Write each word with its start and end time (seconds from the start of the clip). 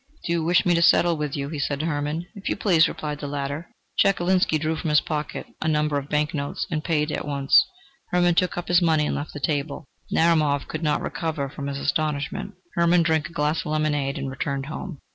"Do 0.25 0.31
you 0.31 0.43
wish 0.43 0.65
me 0.65 0.73
to 0.73 0.81
settle 0.81 1.15
with 1.15 1.37
you?" 1.37 1.49
he 1.49 1.59
said 1.59 1.79
to 1.79 1.85
Hermann. 1.85 2.25
"If 2.33 2.49
you 2.49 2.55
please," 2.55 2.87
replied 2.87 3.19
the 3.19 3.27
latter. 3.27 3.69
Chekalinsky 3.99 4.57
drew 4.57 4.75
from 4.75 4.89
his 4.89 4.99
pocket 4.99 5.45
a 5.61 5.67
number 5.67 5.99
of 5.99 6.09
banknotes 6.09 6.65
and 6.71 6.83
paid 6.83 7.11
at 7.11 7.23
once. 7.27 7.63
Hermann 8.07 8.33
took 8.33 8.57
up 8.57 8.67
his 8.67 8.81
money 8.81 9.05
and 9.05 9.15
left 9.15 9.33
the 9.33 9.39
table. 9.39 9.85
Narumov 10.11 10.67
could 10.67 10.81
not 10.81 11.01
recover 11.03 11.49
from 11.49 11.67
his 11.67 11.77
astonishment. 11.77 12.55
Hermann 12.73 13.03
drank 13.03 13.29
a 13.29 13.31
glass 13.31 13.59
of 13.59 13.67
lemonade 13.67 14.17
and 14.17 14.27
returned 14.27 14.65
home. 14.65 14.97